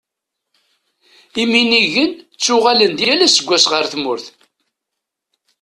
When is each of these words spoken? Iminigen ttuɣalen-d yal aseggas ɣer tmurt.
Iminigen 1.41 2.09
ttuɣalen-d 2.17 2.99
yal 3.05 3.21
aseggas 3.25 3.65
ɣer 3.71 3.83
tmurt. 3.93 4.25